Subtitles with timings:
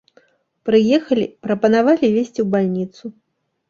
[0.69, 3.17] Прыехалі, прапанавалі везці ў бальніцу.